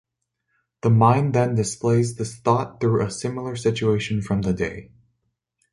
The 0.81 0.89
mind 0.89 1.35
then 1.35 1.53
displays 1.53 2.15
this 2.15 2.35
thought 2.35 2.81
through 2.81 3.05
a 3.05 3.11
similar 3.11 3.55
situation 3.55 4.23
from 4.23 4.41
the 4.41 4.51
day. 4.51 4.89